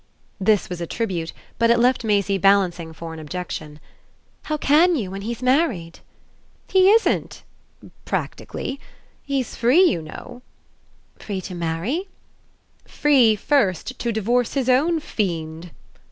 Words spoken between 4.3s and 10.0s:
"How CAN you when he's married?" "He isn't practically. He's free,